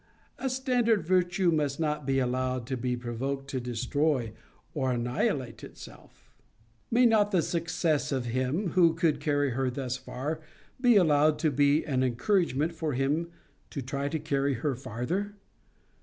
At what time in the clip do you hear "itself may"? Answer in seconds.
5.63-7.05